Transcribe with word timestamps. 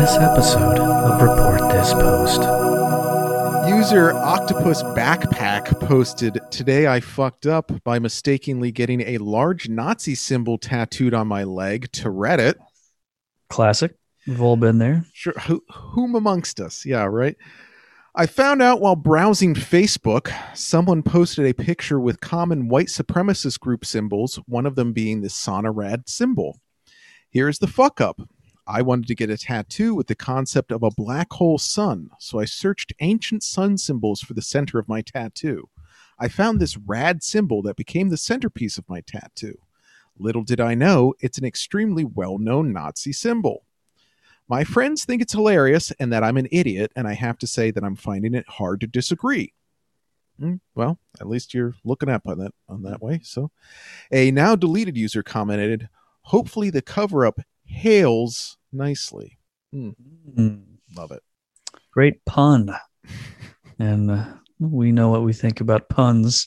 this 0.00 0.16
episode 0.16 0.78
of 0.78 1.20
Report 1.20 1.60
This 1.72 1.92
Post. 1.92 2.40
User 3.68 4.14
Octopus 4.14 4.82
Backpack 4.82 5.78
posted, 5.78 6.38
Today 6.50 6.86
I 6.86 7.00
fucked 7.00 7.44
up 7.44 7.70
by 7.84 7.98
mistakenly 7.98 8.72
getting 8.72 9.02
a 9.02 9.18
large 9.18 9.68
Nazi 9.68 10.14
symbol 10.14 10.56
tattooed 10.56 11.12
on 11.12 11.28
my 11.28 11.44
leg 11.44 11.92
to 11.92 12.08
Reddit. 12.08 12.54
Classic. 13.50 13.94
We've 14.26 14.40
all 14.40 14.56
been 14.56 14.78
there. 14.78 15.04
Sure, 15.12 15.34
who, 15.34 15.62
whom 15.70 16.14
amongst 16.14 16.60
us? 16.60 16.86
Yeah, 16.86 17.04
right. 17.04 17.36
I 18.14 18.24
found 18.24 18.62
out 18.62 18.80
while 18.80 18.96
browsing 18.96 19.54
Facebook, 19.54 20.32
someone 20.56 21.02
posted 21.02 21.44
a 21.44 21.52
picture 21.52 22.00
with 22.00 22.22
common 22.22 22.70
white 22.70 22.88
supremacist 22.88 23.60
group 23.60 23.84
symbols, 23.84 24.40
one 24.46 24.64
of 24.64 24.76
them 24.76 24.94
being 24.94 25.20
the 25.20 25.28
Sonnenrad 25.28 26.08
symbol. 26.08 26.58
Here's 27.28 27.58
the 27.58 27.66
fuck 27.66 28.00
up. 28.00 28.22
I 28.70 28.82
wanted 28.82 29.08
to 29.08 29.16
get 29.16 29.30
a 29.30 29.36
tattoo 29.36 29.96
with 29.96 30.06
the 30.06 30.14
concept 30.14 30.70
of 30.70 30.84
a 30.84 30.92
black 30.92 31.32
hole 31.32 31.58
sun, 31.58 32.10
so 32.20 32.38
I 32.38 32.44
searched 32.44 32.92
ancient 33.00 33.42
sun 33.42 33.76
symbols 33.76 34.20
for 34.20 34.32
the 34.32 34.42
center 34.42 34.78
of 34.78 34.88
my 34.88 35.02
tattoo. 35.02 35.68
I 36.20 36.28
found 36.28 36.60
this 36.60 36.76
rad 36.76 37.24
symbol 37.24 37.62
that 37.62 37.74
became 37.74 38.10
the 38.10 38.16
centerpiece 38.16 38.78
of 38.78 38.88
my 38.88 39.00
tattoo. 39.00 39.58
Little 40.16 40.44
did 40.44 40.60
I 40.60 40.74
know, 40.76 41.14
it's 41.18 41.36
an 41.36 41.44
extremely 41.44 42.04
well 42.04 42.38
known 42.38 42.72
Nazi 42.72 43.12
symbol. 43.12 43.64
My 44.48 44.62
friends 44.62 45.04
think 45.04 45.20
it's 45.20 45.32
hilarious 45.32 45.90
and 45.98 46.12
that 46.12 46.22
I'm 46.22 46.36
an 46.36 46.46
idiot, 46.52 46.92
and 46.94 47.08
I 47.08 47.14
have 47.14 47.38
to 47.38 47.48
say 47.48 47.72
that 47.72 47.82
I'm 47.82 47.96
finding 47.96 48.34
it 48.34 48.48
hard 48.48 48.80
to 48.82 48.86
disagree. 48.86 49.52
Hmm, 50.38 50.56
Well, 50.76 51.00
at 51.20 51.28
least 51.28 51.54
you're 51.54 51.74
looking 51.84 52.08
up 52.08 52.22
on 52.24 52.38
that 52.38 52.52
on 52.68 52.82
that 52.82 53.02
way. 53.02 53.20
So, 53.24 53.50
a 54.12 54.30
now 54.30 54.54
deleted 54.54 54.96
user 54.96 55.24
commented, 55.24 55.88
"Hopefully, 56.22 56.70
the 56.70 56.82
cover 56.82 57.26
up 57.26 57.40
hails 57.70 58.56
nicely." 58.72 59.38
Mm, 59.74 60.62
Love 60.96 61.12
it. 61.12 61.22
great 61.92 62.24
pun. 62.24 62.74
and 63.78 64.10
uh, 64.10 64.24
we 64.58 64.92
know 64.92 65.08
what 65.10 65.22
we 65.22 65.32
think 65.32 65.60
about 65.60 65.88
puns. 65.88 66.46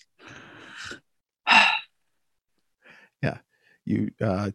Yeah. 3.22 3.38
You 3.86 4.12
uh, 4.22 4.52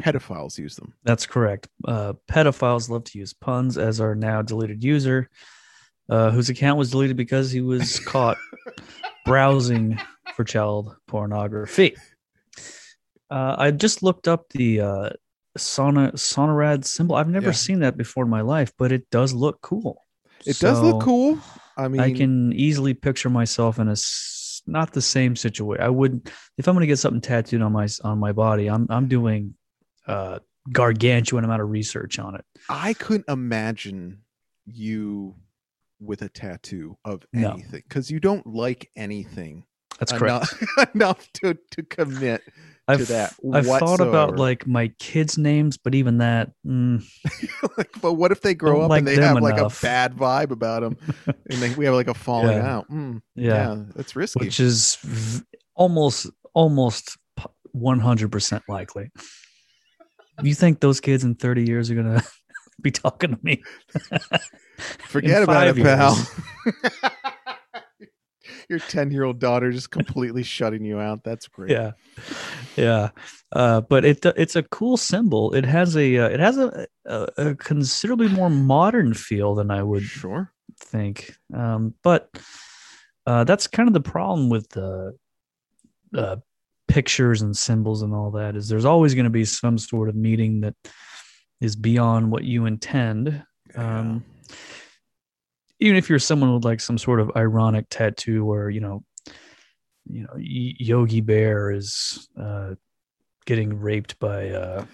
pedophiles 0.00 0.58
use 0.58 0.76
them. 0.76 0.92
That's 1.04 1.24
correct. 1.26 1.68
Uh, 1.86 2.14
pedophiles 2.30 2.88
love 2.90 3.04
to 3.04 3.18
use 3.18 3.32
puns, 3.32 3.78
as 3.78 4.00
our 4.00 4.14
now 4.14 4.42
deleted 4.42 4.82
user, 4.84 5.28
uh, 6.10 6.30
whose 6.30 6.50
account 6.50 6.78
was 6.78 6.90
deleted 6.90 7.16
because 7.16 7.50
he 7.50 7.60
was 7.62 7.98
caught 8.00 8.36
browsing 9.24 9.98
for 10.34 10.44
child 10.44 10.94
pornography. 11.06 11.96
Uh, 13.30 13.56
I 13.58 13.70
just 13.70 14.02
looked 14.02 14.28
up 14.28 14.48
the 14.50 14.80
uh, 14.80 15.10
Sona, 15.56 16.12
Sonnenrad 16.12 16.84
symbol. 16.84 17.16
I've 17.16 17.28
never 17.28 17.48
Yeah. 17.48 17.52
seen 17.52 17.80
that 17.80 17.96
before 17.96 18.24
in 18.24 18.30
my 18.30 18.42
life, 18.42 18.72
but 18.78 18.92
it 18.92 19.08
does 19.10 19.32
look 19.32 19.60
cool. 19.60 20.06
It 20.46 20.58
does 20.58 20.80
look 20.80 21.00
cool. 21.02 21.38
I 21.76 21.88
mean, 21.88 22.00
I 22.00 22.12
can 22.12 22.52
easily 22.52 22.94
picture 22.94 23.30
myself 23.30 23.78
in 23.78 23.88
a 23.88 23.96
not 24.66 24.92
the 24.92 25.00
same 25.00 25.34
situation. 25.34 25.82
I 25.82 25.88
would 25.88 26.30
if 26.58 26.68
I'm 26.68 26.74
going 26.74 26.82
to 26.82 26.86
get 26.86 26.98
something 26.98 27.20
tattooed 27.20 27.62
on 27.62 27.72
my 27.72 27.88
on 28.04 28.18
my 28.18 28.32
body. 28.32 28.68
I'm 28.68 28.86
I'm 28.90 29.08
doing 29.08 29.54
uh 30.06 30.40
gargantuan 30.70 31.44
amount 31.44 31.62
of 31.62 31.70
research 31.70 32.18
on 32.18 32.34
it. 32.34 32.44
I 32.68 32.92
couldn't 32.94 33.28
imagine 33.28 34.18
you 34.66 35.36
with 36.00 36.22
a 36.22 36.28
tattoo 36.28 36.96
of 37.04 37.26
anything 37.34 37.82
because 37.88 38.10
you 38.10 38.20
don't 38.20 38.46
like 38.46 38.90
anything 38.94 39.64
That's 39.98 40.12
correct. 40.12 40.52
enough, 40.78 40.94
enough 40.94 41.32
to 41.34 41.58
to 41.72 41.82
commit 41.82 42.42
I've 42.86 43.06
that 43.08 43.34
I've 43.52 43.66
thought 43.66 44.00
about 44.00 44.36
like 44.36 44.66
my 44.66 44.88
kids' 44.98 45.36
names, 45.36 45.76
but 45.76 45.94
even 45.94 46.18
that, 46.18 46.52
mm, 46.66 47.04
like, 47.76 47.90
but 48.00 48.14
what 48.14 48.32
if 48.32 48.40
they 48.40 48.54
grow 48.54 48.80
up 48.80 48.88
like 48.88 49.00
and 49.00 49.08
they 49.08 49.16
have 49.16 49.42
like 49.42 49.58
a 49.58 49.68
bad 49.82 50.14
vibe 50.16 50.50
about 50.52 50.80
them, 50.80 50.96
and 51.26 51.58
they, 51.60 51.74
we 51.74 51.84
have 51.84 51.94
like 51.94 52.08
a 52.08 52.14
falling 52.14 52.56
Yeah. 52.56 52.76
out? 52.76 52.90
Mm, 52.90 53.20
yeah, 53.34 53.52
yeah. 53.74 53.82
that's 53.94 54.16
risky. 54.16 54.40
which 54.40 54.58
is 54.58 54.96
v- 55.02 55.44
almost 55.74 56.30
almost 56.54 57.18
100 57.72 58.32
percent 58.32 58.62
likely. 58.68 59.10
You 60.42 60.54
think 60.54 60.80
those 60.80 61.00
kids 61.00 61.24
in 61.24 61.34
30 61.34 61.64
years 61.68 61.90
are 61.90 61.94
gonna 61.94 62.22
be 62.80 62.90
talking 62.90 63.32
to 63.32 63.38
me? 63.42 63.62
Forget 65.08 65.42
about 65.42 65.66
it, 65.66 65.76
five 65.76 65.84
pal. 65.84 66.16
Your 68.68 68.78
ten-year-old 68.78 69.38
daughter 69.38 69.70
just 69.72 69.90
completely 69.90 70.42
shutting 70.42 70.84
you 70.84 70.98
out. 71.00 71.24
That's 71.24 71.48
great. 71.48 71.70
yeah 71.70 71.92
yeah 72.76 73.10
uh 73.52 73.80
but 73.80 74.04
it 74.04 74.24
it's 74.36 74.56
a 74.56 74.62
cool 74.64 74.96
symbol 74.96 75.54
it 75.54 75.64
has 75.64 75.96
a 75.96 76.18
uh, 76.18 76.28
it 76.28 76.40
has 76.40 76.58
a, 76.58 76.86
a 77.06 77.28
a 77.38 77.54
considerably 77.54 78.28
more 78.28 78.50
modern 78.50 79.14
feel 79.14 79.54
than 79.54 79.70
i 79.70 79.82
would 79.82 80.02
Sure. 80.02 80.52
think 80.80 81.34
um 81.54 81.94
but 82.02 82.28
uh 83.26 83.44
that's 83.44 83.66
kind 83.68 83.88
of 83.88 83.92
the 83.94 84.00
problem 84.00 84.48
with 84.50 84.68
the 84.70 85.16
uh 86.14 86.36
pictures 86.88 87.40
and 87.42 87.56
symbols 87.56 88.02
and 88.02 88.12
all 88.12 88.32
that 88.32 88.56
is 88.56 88.68
there's 88.68 88.84
always 88.84 89.14
going 89.14 89.24
to 89.24 89.30
be 89.30 89.44
some 89.44 89.78
sort 89.78 90.08
of 90.08 90.16
meaning 90.16 90.60
that 90.62 90.74
is 91.60 91.76
beyond 91.76 92.30
what 92.32 92.44
you 92.44 92.66
intend 92.66 93.42
um 93.76 94.24
even 95.80 95.96
if 95.96 96.08
you're 96.08 96.18
someone 96.18 96.52
with 96.54 96.64
like 96.64 96.80
some 96.80 96.98
sort 96.98 97.20
of 97.20 97.30
ironic 97.36 97.86
tattoo 97.90 98.44
where 98.44 98.68
you 98.70 98.80
know 98.80 99.02
you 100.06 100.22
know 100.22 100.32
Y- 100.34 100.74
yogi 100.78 101.20
bear 101.20 101.70
is 101.70 102.28
uh 102.40 102.74
getting 103.46 103.78
raped 103.80 104.18
by 104.18 104.50
uh 104.50 104.84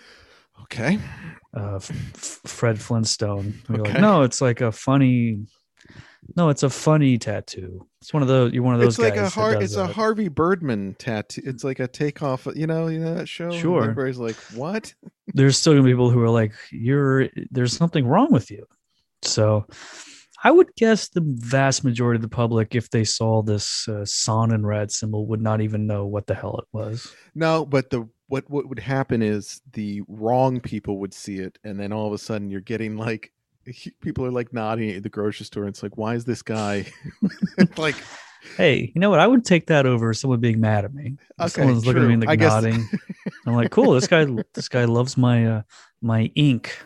okay. 0.62 0.98
uh 1.56 1.76
F- 1.76 2.40
fred 2.46 2.80
flintstone 2.80 3.54
You're 3.68 3.78
like 3.84 4.00
no 4.00 4.22
it's 4.22 4.40
like 4.40 4.60
a 4.60 4.72
funny 4.72 5.46
no 6.36 6.48
it's 6.48 6.62
a 6.62 6.70
funny 6.70 7.18
tattoo 7.18 7.86
it's 8.00 8.12
one 8.12 8.22
of 8.22 8.28
those 8.28 8.52
you're 8.52 8.62
one 8.62 8.74
of 8.74 8.80
those 8.80 8.94
It's 8.94 8.98
like 8.98 9.14
guys 9.14 9.32
a 9.32 9.34
that 9.36 9.40
Har- 9.40 9.62
it's 9.62 9.76
a. 9.76 9.86
Harvey 9.86 10.28
Birdman 10.28 10.94
tattoo. 10.98 11.42
It's 11.44 11.64
like 11.64 11.80
a 11.80 11.88
takeoff. 11.88 12.46
You 12.54 12.66
know, 12.66 12.88
you 12.88 12.98
know 12.98 13.14
that 13.14 13.28
show. 13.30 13.50
Sure. 13.50 13.82
Everybody's 13.82 14.18
like, 14.18 14.36
"What?" 14.54 14.92
there's 15.28 15.56
still 15.56 15.72
gonna 15.72 15.84
be 15.84 15.92
people 15.92 16.10
who 16.10 16.20
are 16.22 16.28
like 16.28 16.52
you're 16.70 17.28
there's 17.50 17.74
something 17.74 18.06
wrong 18.06 18.30
with 18.30 18.50
you 18.50 18.66
so 19.22 19.66
i 20.44 20.50
would 20.50 20.68
guess 20.76 21.08
the 21.08 21.22
vast 21.24 21.82
majority 21.84 22.16
of 22.18 22.22
the 22.22 22.28
public 22.28 22.74
if 22.74 22.90
they 22.90 23.02
saw 23.04 23.42
this 23.42 23.88
uh, 23.88 24.04
Sonnenrad 24.04 24.90
symbol 24.90 25.26
would 25.26 25.40
not 25.42 25.60
even 25.60 25.86
know 25.86 26.06
what 26.06 26.26
the 26.26 26.34
hell 26.34 26.58
it 26.58 26.68
was 26.72 27.12
No, 27.34 27.66
but 27.66 27.90
the 27.90 28.08
what 28.28 28.48
what 28.48 28.68
would 28.68 28.78
happen 28.78 29.20
is 29.22 29.60
the 29.72 30.02
wrong 30.08 30.60
people 30.60 30.98
would 31.00 31.12
see 31.12 31.36
it, 31.38 31.58
and 31.64 31.78
then 31.78 31.92
all 31.92 32.06
of 32.06 32.12
a 32.12 32.18
sudden 32.18 32.48
you're 32.50 32.60
getting 32.60 32.96
like 32.96 33.32
people 34.00 34.24
are 34.24 34.30
like 34.30 34.52
nodding 34.52 34.90
at 34.90 35.02
the 35.02 35.08
grocery 35.10 35.44
store. 35.46 35.64
And 35.64 35.70
it's 35.70 35.82
like, 35.82 35.96
why 35.96 36.14
is 36.14 36.24
this 36.24 36.42
guy 36.42 36.86
like? 37.76 37.96
hey 38.58 38.92
you 38.94 39.00
know 39.00 39.08
what 39.08 39.20
i 39.20 39.26
would 39.26 39.42
take 39.42 39.68
that 39.68 39.86
over 39.86 40.12
someone 40.12 40.38
being 40.38 40.60
mad 40.60 40.84
at 40.84 40.92
me 40.92 41.16
Okay, 41.40 41.48
someone's 41.48 41.86
looking 41.86 42.02
at 42.02 42.08
me 42.08 42.14
true. 42.16 42.20
like 42.20 42.28
I 42.28 42.36
guess- 42.36 42.52
nodding 42.52 42.86
i'm 43.46 43.54
like 43.54 43.70
cool 43.76 43.92
this 43.92 44.06
guy 44.06 44.26
this 44.52 44.68
guy 44.68 44.84
loves 44.84 45.16
my 45.16 45.46
uh 45.46 45.62
my 46.02 46.30
ink 46.34 46.76